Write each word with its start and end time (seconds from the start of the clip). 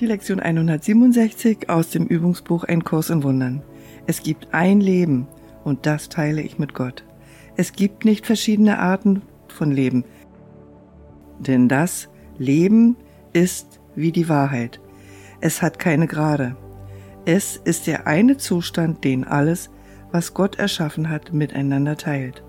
Die 0.00 0.06
Lektion 0.06 0.38
167 0.38 1.68
aus 1.68 1.90
dem 1.90 2.06
Übungsbuch 2.06 2.62
Ein 2.62 2.84
Kurs 2.84 3.10
in 3.10 3.24
Wundern. 3.24 3.62
Es 4.06 4.22
gibt 4.22 4.54
ein 4.54 4.80
Leben 4.80 5.26
und 5.64 5.86
das 5.86 6.08
teile 6.08 6.40
ich 6.40 6.56
mit 6.56 6.72
Gott. 6.72 7.04
Es 7.56 7.72
gibt 7.72 8.04
nicht 8.04 8.24
verschiedene 8.24 8.78
Arten 8.78 9.22
von 9.48 9.72
Leben, 9.72 10.04
denn 11.40 11.68
das 11.68 12.08
Leben 12.38 12.96
ist 13.32 13.80
wie 13.96 14.12
die 14.12 14.28
Wahrheit. 14.28 14.80
Es 15.40 15.62
hat 15.62 15.80
keine 15.80 16.06
Grade. 16.06 16.56
Es 17.24 17.56
ist 17.56 17.88
der 17.88 18.06
eine 18.06 18.36
Zustand, 18.36 19.02
den 19.02 19.24
alles, 19.24 19.68
was 20.12 20.32
Gott 20.32 20.60
erschaffen 20.60 21.10
hat, 21.10 21.32
miteinander 21.32 21.96
teilt. 21.96 22.44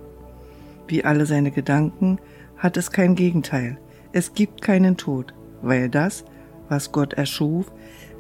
Wie 0.88 1.04
alle 1.04 1.26
seine 1.26 1.50
Gedanken 1.50 2.20
hat 2.58 2.78
es 2.78 2.92
kein 2.92 3.16
Gegenteil. 3.16 3.80
Es 4.12 4.36
gibt 4.36 4.62
keinen 4.62 4.98
Tod, 4.98 5.34
weil 5.64 5.90
das, 5.90 6.26
was 6.70 6.92
Gott 6.92 7.14
erschuf, 7.14 7.72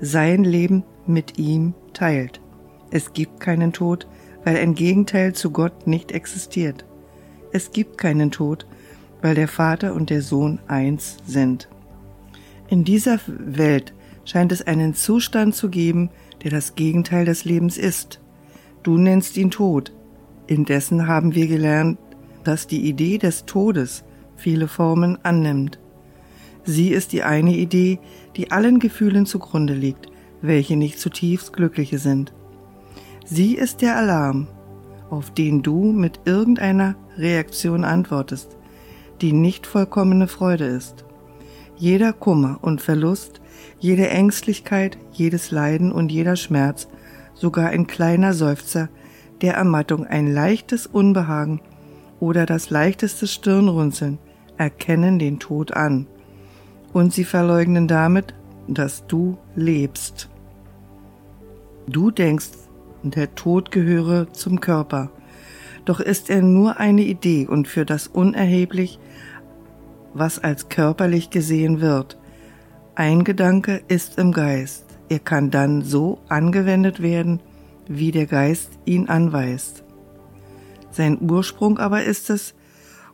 sein 0.01 0.43
Leben 0.43 0.83
mit 1.05 1.37
ihm 1.37 1.73
teilt. 1.93 2.41
Es 2.91 3.13
gibt 3.13 3.39
keinen 3.39 3.73
Tod, 3.73 4.07
weil 4.43 4.57
ein 4.57 4.75
Gegenteil 4.75 5.33
zu 5.33 5.51
Gott 5.51 5.87
nicht 5.87 6.11
existiert. 6.11 6.85
Es 7.51 7.71
gibt 7.71 7.97
keinen 7.97 8.31
Tod, 8.31 8.65
weil 9.21 9.35
der 9.35 9.47
Vater 9.47 9.93
und 9.93 10.09
der 10.09 10.21
Sohn 10.21 10.59
eins 10.67 11.17
sind. 11.25 11.67
In 12.69 12.83
dieser 12.83 13.19
Welt 13.27 13.93
scheint 14.25 14.51
es 14.51 14.65
einen 14.65 14.93
Zustand 14.93 15.55
zu 15.55 15.69
geben, 15.69 16.09
der 16.43 16.51
das 16.51 16.75
Gegenteil 16.75 17.25
des 17.25 17.45
Lebens 17.45 17.77
ist. 17.77 18.21
Du 18.83 18.97
nennst 18.97 19.37
ihn 19.37 19.51
Tod. 19.51 19.91
Indessen 20.47 21.07
haben 21.07 21.35
wir 21.35 21.47
gelernt, 21.47 21.97
dass 22.43 22.67
die 22.67 22.87
Idee 22.87 23.17
des 23.17 23.45
Todes 23.45 24.03
viele 24.35 24.67
Formen 24.67 25.17
annimmt. 25.23 25.79
Sie 26.69 26.89
ist 26.89 27.13
die 27.13 27.23
eine 27.23 27.55
Idee, 27.55 27.97
die 28.35 28.51
allen 28.51 28.77
Gefühlen 28.77 29.25
zugrunde 29.25 29.73
liegt, 29.73 30.05
welche 30.43 30.75
nicht 30.75 30.99
zutiefst 30.99 31.51
glückliche 31.51 31.97
sind. 31.97 32.31
Sie 33.25 33.55
ist 33.55 33.81
der 33.81 33.97
Alarm, 33.97 34.47
auf 35.09 35.31
den 35.31 35.63
du 35.63 35.91
mit 35.91 36.19
irgendeiner 36.25 36.93
Reaktion 37.17 37.83
antwortest, 37.83 38.55
die 39.19 39.33
nicht 39.33 39.65
vollkommene 39.65 40.27
Freude 40.27 40.65
ist. 40.65 41.05
Jeder 41.75 42.13
Kummer 42.13 42.59
und 42.61 42.81
Verlust, 42.81 43.41
jede 43.79 44.07
Ängstlichkeit, 44.07 44.99
jedes 45.11 45.49
Leiden 45.49 45.91
und 45.91 46.11
jeder 46.11 46.35
Schmerz, 46.35 46.87
sogar 47.33 47.69
ein 47.69 47.87
kleiner 47.87 48.35
Seufzer 48.35 48.89
der 49.41 49.55
Ermattung, 49.55 50.05
ein 50.05 50.31
leichtes 50.31 50.85
Unbehagen 50.85 51.61
oder 52.19 52.45
das 52.45 52.69
leichteste 52.69 53.25
Stirnrunzeln 53.25 54.19
erkennen 54.59 55.17
den 55.17 55.39
Tod 55.39 55.73
an 55.73 56.05
und 56.93 57.13
sie 57.13 57.23
verleugnen 57.23 57.87
damit, 57.87 58.33
dass 58.67 59.05
du 59.07 59.37
lebst. 59.55 60.29
Du 61.87 62.11
denkst, 62.11 62.51
der 63.03 63.33
Tod 63.35 63.71
gehöre 63.71 64.31
zum 64.33 64.59
Körper, 64.59 65.11
doch 65.85 65.99
ist 65.99 66.29
er 66.29 66.41
nur 66.41 66.79
eine 66.79 67.01
Idee 67.01 67.47
und 67.47 67.67
für 67.67 67.85
das 67.85 68.07
unerheblich, 68.07 68.99
was 70.13 70.39
als 70.39 70.69
körperlich 70.69 71.29
gesehen 71.29 71.81
wird. 71.81 72.17
Ein 72.95 73.23
Gedanke 73.23 73.81
ist 73.87 74.17
im 74.17 74.31
Geist, 74.31 74.85
er 75.07 75.19
kann 75.19 75.49
dann 75.49 75.81
so 75.81 76.19
angewendet 76.27 77.01
werden, 77.01 77.39
wie 77.87 78.11
der 78.11 78.27
Geist 78.27 78.71
ihn 78.85 79.09
anweist. 79.09 79.83
Sein 80.91 81.17
Ursprung 81.21 81.79
aber 81.79 82.03
ist 82.03 82.29
es, 82.29 82.53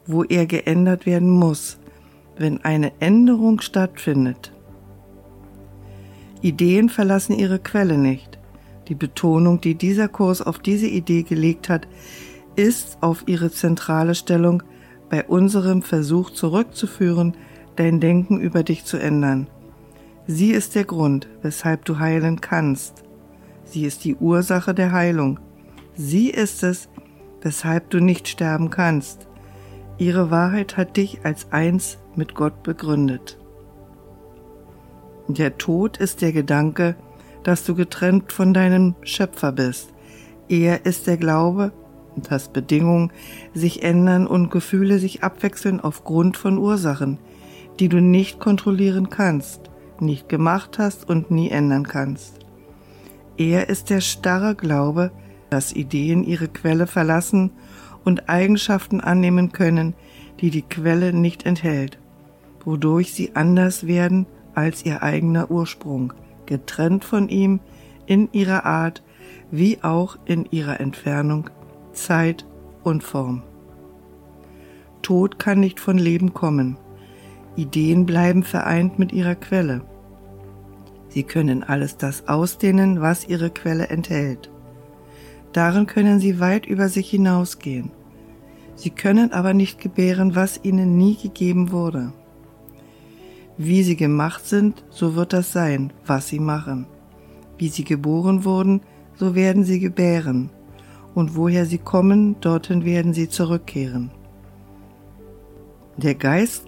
wo 0.06 0.24
er 0.24 0.46
geändert 0.46 1.06
werden 1.06 1.30
muss, 1.30 1.78
wenn 2.38 2.64
eine 2.64 2.92
Änderung 3.00 3.62
stattfindet. 3.62 4.52
Ideen 6.42 6.90
verlassen 6.90 7.34
ihre 7.34 7.60
Quelle 7.60 7.98
nicht. 7.98 8.38
Die 8.88 8.96
Betonung, 8.96 9.62
die 9.62 9.76
dieser 9.76 10.08
Kurs 10.08 10.42
auf 10.42 10.60
diese 10.60 10.88
Idee 10.88 11.24
gelegt 11.24 11.70
hat, 11.70 11.88
ist 12.56 12.98
auf 13.02 13.24
ihre 13.26 13.52
zentrale 13.52 14.16
Stellung 14.16 14.64
bei 15.10 15.24
unserem 15.26 15.82
Versuch 15.82 16.30
zurückzuführen, 16.30 17.36
dein 17.76 18.00
Denken 18.00 18.40
über 18.40 18.64
dich 18.64 18.86
zu 18.86 18.98
ändern. 18.98 19.48
Sie 20.28 20.52
ist 20.52 20.76
der 20.76 20.86
Grund, 20.86 21.28
weshalb 21.42 21.86
du 21.86 22.00
heilen 22.00 22.42
kannst. 22.42 23.04
Sie 23.64 23.86
ist 23.86 24.06
die 24.06 24.16
Ursache 24.16 24.74
der 24.74 24.92
Heilung. 24.92 25.40
Sie 25.96 26.30
ist 26.30 26.64
es, 26.64 26.90
weshalb 27.42 27.90
du 27.90 28.00
nicht 28.00 28.28
sterben 28.28 28.70
kannst. 28.70 29.28
Ihre 29.98 30.32
Wahrheit 30.32 30.78
hat 30.78 30.98
dich 30.98 31.20
als 31.24 31.52
eins 31.52 31.98
mit 32.18 32.36
Gott 32.36 32.64
begründet. 32.64 33.38
Der 35.28 35.58
Tod 35.58 35.98
ist 35.98 36.22
der 36.22 36.32
Gedanke, 36.32 36.96
dass 37.44 37.64
du 37.64 37.76
getrennt 37.76 38.32
von 38.32 38.54
deinem 38.54 38.96
Schöpfer 39.02 39.52
bist. 39.52 39.94
Er 40.50 40.86
ist 40.86 41.08
der 41.08 41.18
Glaube, 41.18 41.72
dass 42.16 42.50
Bedingungen 42.50 43.12
sich 43.54 43.84
ändern 43.84 44.28
und 44.28 44.52
Gefühle 44.52 45.00
sich 45.00 45.24
abwechseln 45.24 45.80
aufgrund 45.80 46.38
von 46.38 46.58
Ursachen, 46.58 47.20
die 47.80 47.90
du 47.90 48.02
nicht 48.02 48.40
kontrollieren 48.40 49.10
kannst, 49.10 49.70
nicht 50.00 50.30
gemacht 50.30 50.78
hast 50.80 51.10
und 51.10 51.32
nie 51.32 51.50
ändern 51.50 51.88
kannst. 51.88 52.40
Er 53.38 53.70
ist 53.70 53.90
der 53.90 54.02
starre 54.02 54.56
Glaube, 54.56 55.12
dass 55.50 55.74
Ideen 55.74 56.24
ihre 56.24 56.48
Quelle 56.48 56.88
verlassen 56.88 57.52
und 58.04 58.30
Eigenschaften 58.30 59.02
annehmen 59.02 59.52
können, 59.52 59.94
die 60.40 60.50
die 60.50 60.62
Quelle 60.62 61.14
nicht 61.14 61.46
enthält, 61.46 61.98
wodurch 62.66 63.14
sie 63.14 63.36
anders 63.36 63.88
werden 63.88 64.26
als 64.54 64.86
ihr 64.86 65.04
eigener 65.04 65.52
Ursprung, 65.52 66.14
getrennt 66.46 67.06
von 67.06 67.30
ihm 67.30 67.60
in 68.06 68.30
ihrer 68.32 68.66
Art 68.66 69.04
wie 69.52 69.80
auch 69.84 70.18
in 70.26 70.46
ihrer 70.52 70.80
Entfernung, 70.80 71.50
Zeit 71.94 72.46
und 72.84 73.04
Form. 73.04 73.44
Tod 75.02 75.38
kann 75.40 75.60
nicht 75.60 75.80
von 75.80 75.98
Leben 75.98 76.34
kommen. 76.34 76.78
Ideen 77.56 78.06
bleiben 78.06 78.44
vereint 78.44 79.00
mit 79.00 79.14
ihrer 79.14 79.36
Quelle. 79.36 79.82
Sie 81.10 81.24
können 81.24 81.64
alles 81.64 81.98
das 81.98 82.28
ausdehnen, 82.28 83.02
was 83.02 83.28
ihre 83.28 83.50
Quelle 83.50 83.88
enthält. 83.88 84.52
Darin 85.54 85.86
können 85.86 86.20
sie 86.20 86.40
weit 86.40 86.66
über 86.66 86.90
sich 86.90 87.10
hinausgehen. 87.10 87.92
Sie 88.76 88.90
können 88.90 89.32
aber 89.32 89.54
nicht 89.54 89.80
gebären, 89.80 90.36
was 90.36 90.60
ihnen 90.64 90.98
nie 90.98 91.16
gegeben 91.16 91.72
wurde. 91.72 92.12
Wie 93.58 93.84
sie 93.84 93.96
gemacht 93.96 94.46
sind, 94.46 94.84
so 94.90 95.16
wird 95.16 95.32
das 95.32 95.52
sein, 95.52 95.94
was 96.06 96.28
sie 96.28 96.40
machen. 96.40 96.88
Wie 97.58 97.70
sie 97.70 97.86
geboren 97.86 98.44
wurden, 98.44 98.82
so 99.16 99.34
werden 99.34 99.64
sie 99.64 99.80
gebären. 99.80 100.50
Und 101.14 101.36
woher 101.36 101.66
sie 101.66 101.78
kommen, 101.78 102.36
dorthin 102.42 102.84
werden 102.84 103.14
sie 103.14 103.30
zurückkehren. 103.30 104.12
Der 105.96 106.16
Geist 106.16 106.66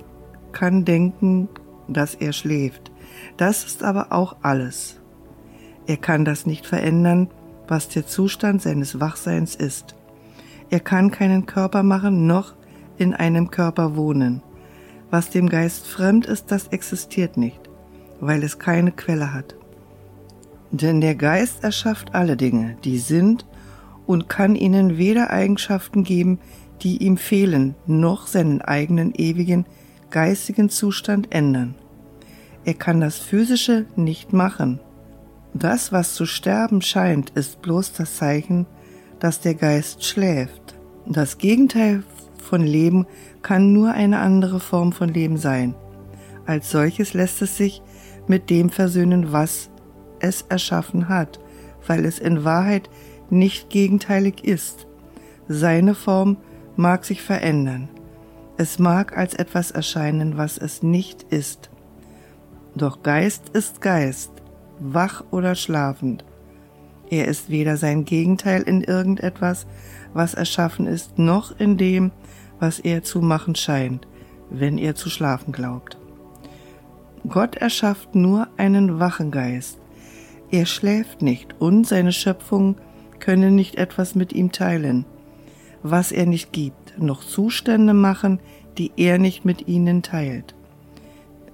kann 0.54 0.86
denken, 0.86 1.50
dass 1.90 2.16
er 2.16 2.32
schläft. 2.32 2.92
Das 3.36 3.66
ist 3.66 3.84
aber 3.84 4.14
auch 4.14 4.38
alles. 4.42 5.02
Er 5.86 5.98
kann 5.98 6.24
das 6.24 6.46
nicht 6.46 6.66
verändern, 6.66 7.30
was 7.68 7.90
der 7.90 8.08
Zustand 8.08 8.62
seines 8.62 9.02
Wachseins 9.02 9.56
ist. 9.56 9.96
Er 10.70 10.80
kann 10.80 11.12
keinen 11.12 11.46
Körper 11.46 11.84
machen, 11.84 12.28
noch 12.28 12.54
in 12.98 13.14
einem 13.14 13.52
Körper 13.52 13.96
wohnen. 13.98 14.42
Was 15.10 15.30
dem 15.30 15.50
Geist 15.50 15.88
fremd 15.88 16.26
ist, 16.26 16.52
das 16.52 16.68
existiert 16.68 17.38
nicht, 17.38 17.60
weil 18.20 18.44
es 18.44 18.60
keine 18.60 18.92
Quelle 18.92 19.34
hat. 19.34 19.56
Denn 20.72 21.02
der 21.02 21.16
Geist 21.16 21.64
erschafft 21.64 22.14
alle 22.14 22.36
Dinge, 22.38 22.78
die 22.84 23.00
sind, 23.00 23.46
und 24.06 24.30
kann 24.30 24.56
ihnen 24.56 24.98
weder 24.98 25.32
Eigenschaften 25.32 26.04
geben, 26.04 26.40
die 26.82 27.04
ihm 27.04 27.18
fehlen, 27.18 27.76
noch 27.88 28.28
seinen 28.28 28.62
eigenen 28.62 29.14
ewigen 29.14 29.66
geistigen 30.10 30.70
Zustand 30.70 31.34
ändern. 31.34 31.76
Er 32.64 32.74
kann 32.74 33.02
das 33.02 33.18
Physische 33.18 33.86
nicht 33.98 34.32
machen, 34.32 34.80
das, 35.54 35.92
was 35.92 36.14
zu 36.14 36.26
sterben 36.26 36.82
scheint, 36.82 37.32
ist 37.32 37.62
bloß 37.62 37.94
das 37.94 38.18
Zeichen, 38.18 38.68
dass 39.20 39.40
der 39.40 39.56
Geist 39.56 40.06
schläft. 40.06 40.76
Das 41.08 41.40
Gegenteil 41.40 42.04
von 42.42 42.62
Leben 42.62 43.06
kann 43.42 43.74
nur 43.74 43.92
eine 43.92 44.20
andere 44.20 44.60
Form 44.60 44.92
von 44.92 45.10
Leben 45.10 45.38
sein. 45.38 45.76
Als 46.46 46.72
solches 46.72 47.14
lässt 47.14 47.42
es 47.42 47.58
sich 47.58 47.82
mit 48.28 48.50
dem 48.50 48.70
versöhnen, 48.70 49.32
was 49.32 49.70
es 50.20 50.44
erschaffen 50.44 51.10
hat, 51.10 51.40
weil 51.86 52.06
es 52.06 52.20
in 52.20 52.44
Wahrheit 52.44 52.90
nicht 53.30 53.70
gegenteilig 53.70 54.44
ist. 54.44 54.88
Seine 55.48 55.96
Form 55.96 56.38
mag 56.76 57.06
sich 57.06 57.22
verändern. 57.22 57.90
Es 58.58 58.80
mag 58.80 59.18
als 59.18 59.34
etwas 59.34 59.72
erscheinen, 59.72 60.38
was 60.38 60.58
es 60.58 60.82
nicht 60.82 61.24
ist. 61.24 61.70
Doch 62.76 63.04
Geist 63.04 63.50
ist 63.50 63.82
Geist, 63.82 64.32
wach 64.80 65.24
oder 65.32 65.56
schlafend. 65.56 66.26
Er 67.10 67.28
ist 67.28 67.50
weder 67.50 67.78
sein 67.78 68.06
Gegenteil 68.06 68.64
in 68.64 68.84
irgendetwas, 68.84 69.66
was 70.18 70.34
erschaffen 70.34 70.88
ist, 70.88 71.18
noch 71.18 71.58
in 71.58 71.78
dem, 71.78 72.12
was 72.60 72.80
er 72.80 73.04
zu 73.04 73.22
machen 73.22 73.56
scheint, 73.56 74.08
wenn 74.50 74.78
er 74.78 74.96
zu 74.96 75.10
schlafen 75.10 75.54
glaubt. 75.54 75.98
Gott 77.28 77.56
erschafft 77.56 78.16
nur 78.16 78.48
einen 78.58 79.00
wachen 79.00 79.32
Geist. 79.32 79.80
Er 80.52 80.66
schläft 80.66 81.22
nicht 81.22 81.56
und 81.60 81.88
seine 81.88 82.12
Schöpfung 82.12 82.76
könne 83.20 83.52
nicht 83.52 83.76
etwas 83.76 84.16
mit 84.16 84.34
ihm 84.34 84.52
teilen, 84.52 85.06
was 85.84 86.12
er 86.12 86.26
nicht 86.26 86.52
gibt, 86.52 87.00
noch 87.00 87.24
Zustände 87.24 87.94
machen, 87.94 88.40
die 88.78 88.92
er 88.96 89.18
nicht 89.18 89.46
mit 89.46 89.68
ihnen 89.68 90.04
teilt. 90.04 90.56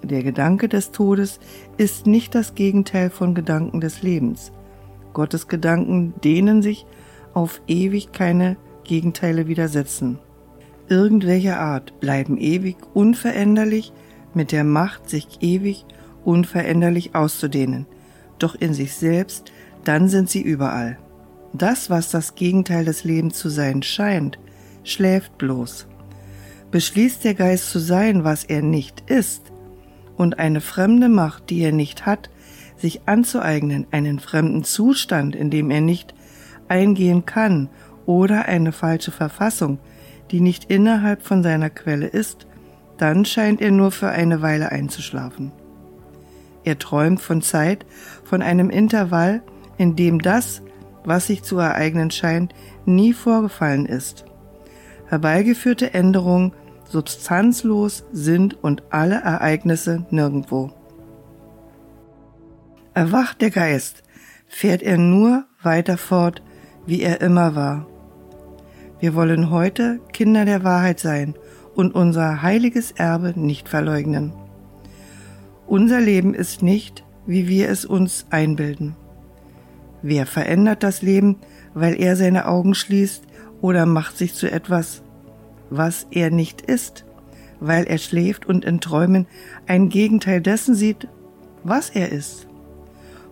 Der 0.04 0.22
Gedanke 0.22 0.68
des 0.68 0.92
Todes 0.92 1.40
ist 1.78 2.08
nicht 2.08 2.36
das 2.36 2.56
Gegenteil 2.56 3.10
von 3.10 3.34
Gedanken 3.34 3.80
des 3.80 4.04
Lebens. 4.04 4.52
Gottes 5.14 5.48
Gedanken 5.48 6.14
dehnen 6.24 6.62
sich 6.62 6.86
auf 7.34 7.62
ewig 7.68 8.12
keine 8.12 8.58
Gegenteile 8.84 9.48
widersetzen. 9.48 10.20
Irgendwelcher 10.90 11.60
Art 11.60 12.00
bleiben 12.00 12.38
ewig 12.38 12.78
unveränderlich 12.94 13.94
mit 14.34 14.52
der 14.52 14.64
Macht, 14.64 15.10
sich 15.10 15.28
ewig 15.42 15.86
unveränderlich 16.26 17.16
auszudehnen, 17.16 17.86
doch 18.40 18.56
in 18.56 18.74
sich 18.74 18.94
selbst, 18.96 19.52
dann 19.84 20.10
sind 20.10 20.30
sie 20.30 20.42
überall. 20.42 20.98
Das, 21.54 21.90
was 21.90 22.10
das 22.10 22.36
Gegenteil 22.36 22.86
des 22.86 23.04
Lebens 23.04 23.38
zu 23.38 23.50
sein 23.50 23.84
scheint, 23.84 24.40
schläft 24.84 25.38
bloß. 25.38 25.88
Beschließt 26.72 27.24
der 27.24 27.36
Geist 27.36 27.70
zu 27.70 27.80
sein, 27.80 28.24
was 28.24 28.44
er 28.44 28.62
nicht 28.62 29.10
ist, 29.10 29.52
und 30.18 30.40
eine 30.40 30.62
fremde 30.62 31.10
Macht, 31.10 31.50
die 31.50 31.62
er 31.62 31.72
nicht 31.72 32.06
hat, 32.06 32.30
sich 32.78 33.02
anzueignen, 33.08 33.88
einen 33.92 34.20
fremden 34.20 34.64
Zustand, 34.64 35.36
in 35.36 35.50
dem 35.50 35.70
er 35.70 35.82
nicht 35.82 36.14
eingehen 36.68 37.26
kann, 37.26 37.70
oder 38.06 38.46
eine 38.46 38.72
falsche 38.72 39.12
Verfassung, 39.12 39.80
die 40.32 40.42
nicht 40.42 40.66
innerhalb 40.66 41.22
von 41.22 41.44
seiner 41.44 41.70
Quelle 41.70 42.08
ist, 42.08 42.48
dann 42.98 43.26
scheint 43.26 43.62
er 43.62 43.72
nur 43.72 43.92
für 43.92 44.10
eine 44.10 44.42
Weile 44.42 44.72
einzuschlafen. 44.72 45.52
Er 46.64 46.80
träumt 46.80 47.22
von 47.22 47.42
Zeit, 47.42 47.86
von 48.24 48.42
einem 48.42 48.70
Intervall, 48.70 49.42
in 49.78 49.96
dem 49.96 50.20
das, 50.20 50.62
was 51.04 51.28
sich 51.28 51.44
zu 51.44 51.58
ereignen 51.58 52.12
scheint, 52.12 52.54
nie 52.86 53.14
vorgefallen 53.14 53.86
ist. 53.86 54.26
Herbeigeführte 55.08 55.94
Änderungen 55.94 56.54
substanzlos 56.86 58.06
sind 58.12 58.64
und 58.64 58.84
alle 58.92 59.16
Ereignisse 59.16 60.06
nirgendwo. 60.10 60.72
Erwacht 62.94 63.42
der 63.42 63.50
Geist, 63.50 64.04
fährt 64.48 64.84
er 64.84 64.98
nur 64.98 65.46
weiter 65.62 65.98
fort, 65.98 66.42
wie 66.86 67.02
er 67.02 67.22
immer 67.22 67.56
war. 67.56 67.86
Wir 69.00 69.16
wollen 69.16 69.50
heute 69.50 70.00
Kinder 70.12 70.46
der 70.46 70.64
Wahrheit 70.64 71.00
sein 71.00 71.36
und 71.76 71.96
unser 71.96 72.42
heiliges 72.42 72.92
Erbe 72.92 73.34
nicht 73.36 73.68
verleugnen. 73.68 74.34
Unser 75.68 76.00
Leben 76.00 76.34
ist 76.34 76.62
nicht, 76.62 77.04
wie 77.26 77.48
wir 77.48 77.70
es 77.70 77.86
uns 77.86 78.26
einbilden. 78.30 78.96
Wer 80.02 80.26
verändert 80.26 80.84
das 80.84 81.02
Leben, 81.02 81.38
weil 81.74 82.00
er 82.00 82.16
seine 82.16 82.48
Augen 82.48 82.76
schließt 82.76 83.24
oder 83.62 83.86
macht 83.86 84.18
sich 84.18 84.34
zu 84.34 84.52
etwas, 84.52 85.02
was 85.70 86.08
er 86.12 86.30
nicht 86.30 86.62
ist, 86.62 87.06
weil 87.60 87.86
er 87.86 87.98
schläft 87.98 88.46
und 88.46 88.66
in 88.66 88.82
Träumen 88.82 89.26
ein 89.66 89.90
Gegenteil 89.90 90.42
dessen 90.42 90.76
sieht, 90.76 91.08
was 91.64 91.90
er 91.90 92.12
ist. 92.12 92.48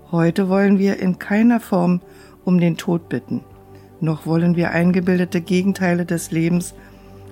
Heute 0.10 0.50
wollen 0.50 0.80
wir 0.80 1.00
in 1.00 1.20
keiner 1.20 1.60
Form 1.60 2.02
um 2.46 2.60
den 2.60 2.78
Tod 2.78 3.10
bitten, 3.10 3.42
noch 4.00 4.26
wollen 4.26 4.56
wir 4.56 4.72
eingebildete 4.72 5.42
Gegenteile 5.42 6.06
des 6.06 6.32
Lebens 6.32 6.74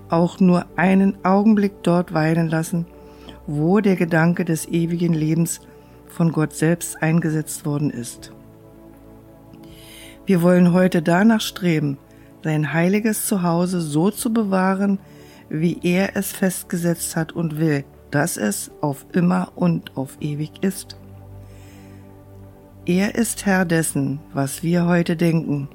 auch 0.10 0.40
nur 0.40 0.66
einen 0.76 1.24
Augenblick 1.24 1.84
dort 1.84 2.14
weilen 2.14 2.50
lassen, 2.50 2.86
wo 3.48 3.80
der 3.80 3.96
Gedanke 3.96 4.46
des 4.46 4.68
ewigen 4.68 5.14
Lebens 5.14 5.62
von 6.08 6.32
Gott 6.32 6.54
selbst 6.54 7.02
eingesetzt 7.02 7.66
worden 7.66 7.90
ist. 7.90 8.32
Wir 10.26 10.42
wollen 10.42 10.74
heute 10.74 11.02
danach 11.02 11.42
streben, 11.42 11.98
sein 12.44 12.74
heiliges 12.74 13.26
Zuhause 13.26 13.82
so 13.82 14.12
zu 14.12 14.32
bewahren, 14.32 15.00
wie 15.50 15.80
er 15.82 16.16
es 16.16 16.32
festgesetzt 16.32 17.16
hat 17.16 17.32
und 17.32 17.60
will, 17.60 17.84
dass 18.12 18.38
es 18.38 18.72
auf 18.82 19.06
immer 19.14 19.52
und 19.56 19.98
auf 19.98 20.18
ewig 20.20 20.64
ist. 20.64 20.98
Er 22.90 23.14
ist 23.14 23.46
Herr 23.46 23.66
dessen, 23.66 24.20
was 24.34 24.64
wir 24.64 24.88
heute 24.88 25.16
denken, 25.16 25.70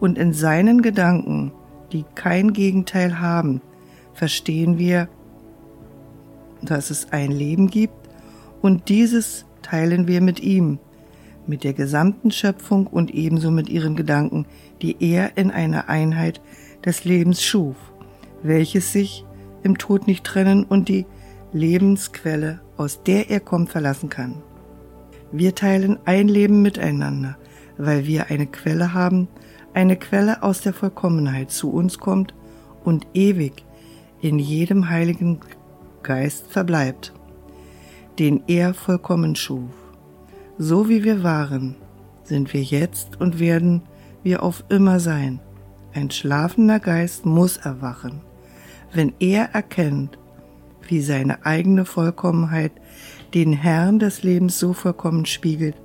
und 0.00 0.18
in 0.18 0.34
seinen 0.34 0.82
Gedanken, 0.82 1.50
die 1.92 2.04
kein 2.14 2.52
Gegenteil 2.52 3.20
haben, 3.20 3.62
verstehen 4.12 4.76
wir, 4.76 5.08
dass 6.60 6.90
es 6.90 7.10
ein 7.10 7.30
Leben 7.30 7.68
gibt 7.68 8.10
und 8.60 8.90
dieses 8.90 9.46
teilen 9.62 10.06
wir 10.06 10.20
mit 10.20 10.40
ihm, 10.40 10.78
mit 11.46 11.64
der 11.64 11.72
gesamten 11.72 12.30
Schöpfung 12.30 12.86
und 12.86 13.14
ebenso 13.14 13.50
mit 13.50 13.70
ihren 13.70 13.96
Gedanken, 13.96 14.44
die 14.82 14.96
er 15.00 15.38
in 15.38 15.50
einer 15.50 15.88
Einheit 15.88 16.42
des 16.84 17.06
Lebens 17.06 17.42
schuf, 17.42 17.76
welches 18.42 18.92
sich 18.92 19.24
im 19.62 19.78
Tod 19.78 20.06
nicht 20.06 20.22
trennen 20.22 20.64
und 20.64 20.90
die 20.90 21.06
Lebensquelle, 21.54 22.60
aus 22.76 23.02
der 23.04 23.30
er 23.30 23.40
kommt, 23.40 23.70
verlassen 23.70 24.10
kann. 24.10 24.42
Wir 25.32 25.54
teilen 25.54 25.98
ein 26.04 26.28
Leben 26.28 26.60
miteinander, 26.60 27.36
weil 27.78 28.06
wir 28.06 28.26
eine 28.28 28.46
Quelle 28.46 28.92
haben, 28.92 29.28
eine 29.72 29.96
Quelle 29.96 30.42
aus 30.42 30.60
der 30.60 30.74
Vollkommenheit 30.74 31.50
zu 31.50 31.72
uns 31.72 31.98
kommt 31.98 32.34
und 32.84 33.06
ewig 33.14 33.64
in 34.20 34.38
jedem 34.38 34.90
Heiligen 34.90 35.40
Geist 36.02 36.48
verbleibt, 36.48 37.14
den 38.18 38.42
er 38.46 38.74
vollkommen 38.74 39.34
schuf. 39.34 39.70
So 40.58 40.88
wie 40.88 41.02
wir 41.02 41.22
waren, 41.22 41.76
sind 42.24 42.52
wir 42.52 42.62
jetzt 42.62 43.20
und 43.20 43.40
werden 43.40 43.82
wir 44.22 44.42
auf 44.42 44.64
immer 44.68 45.00
sein. 45.00 45.40
Ein 45.94 46.10
schlafender 46.10 46.78
Geist 46.78 47.24
muss 47.24 47.56
erwachen, 47.56 48.20
wenn 48.92 49.12
er 49.18 49.54
erkennt, 49.54 50.18
wie 50.88 51.00
seine 51.00 51.46
eigene 51.46 51.84
Vollkommenheit 51.84 52.72
den 53.34 53.52
Herrn 53.52 53.98
des 53.98 54.22
Lebens 54.22 54.58
so 54.58 54.72
vollkommen 54.72 55.26
spiegelt, 55.26 55.76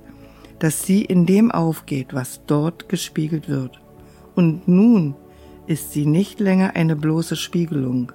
dass 0.58 0.82
sie 0.82 1.04
in 1.04 1.26
dem 1.26 1.50
aufgeht, 1.50 2.12
was 2.12 2.42
dort 2.46 2.88
gespiegelt 2.88 3.48
wird. 3.48 3.80
Und 4.34 4.68
nun 4.68 5.14
ist 5.66 5.92
sie 5.92 6.06
nicht 6.06 6.40
länger 6.40 6.76
eine 6.76 6.96
bloße 6.96 7.36
Spiegelung. 7.36 8.12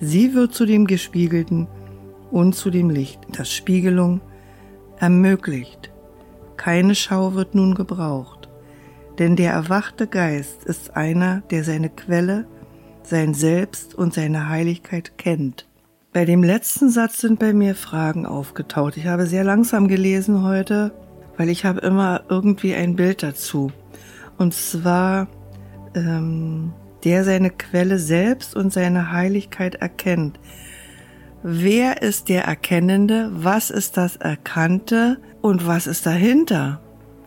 Sie 0.00 0.34
wird 0.34 0.54
zu 0.54 0.66
dem 0.66 0.86
Gespiegelten 0.86 1.68
und 2.30 2.54
zu 2.54 2.70
dem 2.70 2.90
Licht, 2.90 3.20
das 3.32 3.52
Spiegelung 3.52 4.20
ermöglicht. 4.98 5.90
Keine 6.56 6.94
Schau 6.94 7.34
wird 7.34 7.54
nun 7.54 7.74
gebraucht, 7.74 8.48
denn 9.18 9.36
der 9.36 9.52
erwachte 9.52 10.06
Geist 10.06 10.64
ist 10.64 10.96
einer, 10.96 11.42
der 11.50 11.64
seine 11.64 11.88
Quelle, 11.88 12.46
sein 13.02 13.34
Selbst 13.34 13.94
und 13.94 14.14
seine 14.14 14.48
Heiligkeit 14.48 15.18
kennt. 15.18 15.66
Bei 16.12 16.26
dem 16.26 16.42
letzten 16.42 16.90
Satz 16.90 17.22
sind 17.22 17.38
bei 17.38 17.54
mir 17.54 17.74
Fragen 17.74 18.26
aufgetaucht. 18.26 18.98
Ich 18.98 19.06
habe 19.06 19.26
sehr 19.26 19.44
langsam 19.44 19.88
gelesen 19.88 20.42
heute, 20.42 20.92
weil 21.38 21.48
ich 21.48 21.64
habe 21.64 21.80
immer 21.80 22.24
irgendwie 22.28 22.74
ein 22.74 22.96
Bild 22.96 23.22
dazu. 23.22 23.72
Und 24.36 24.52
zwar, 24.52 25.26
ähm, 25.94 26.74
der 27.04 27.24
seine 27.24 27.48
Quelle 27.48 27.98
selbst 27.98 28.54
und 28.54 28.74
seine 28.74 29.10
Heiligkeit 29.10 29.76
erkennt. 29.76 30.38
Wer 31.42 32.02
ist 32.02 32.28
der 32.28 32.44
Erkennende? 32.44 33.30
Was 33.32 33.70
ist 33.70 33.96
das 33.96 34.16
Erkannte? 34.16 35.16
Und 35.40 35.66
was 35.66 35.86
ist 35.86 36.04
dahinter? 36.04 36.82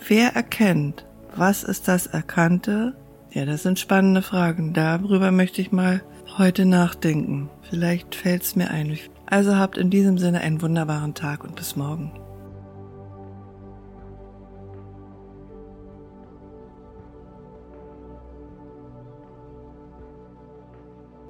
Wer 0.07 0.35
erkennt? 0.35 1.07
Was 1.35 1.63
ist 1.63 1.87
das 1.87 2.05
Erkannte? 2.05 2.95
Ja, 3.35 3.43
das 3.43 3.63
sind 3.63 3.79
spannende 3.79 4.21
Fragen. 4.21 4.71
Darüber 4.71 5.29
möchte 5.29 5.61
ich 5.61 5.73
mal 5.73 6.01
heute 6.37 6.65
nachdenken. 6.65 7.49
Vielleicht 7.63 8.15
fällt 8.15 8.43
es 8.43 8.55
mir 8.55 8.71
ein. 8.71 8.97
Also 9.25 9.57
habt 9.57 9.77
in 9.77 9.89
diesem 9.89 10.17
Sinne 10.17 10.39
einen 10.39 10.61
wunderbaren 10.61 11.15
Tag 11.15 11.43
und 11.43 11.57
bis 11.57 11.75
morgen. 11.75 12.13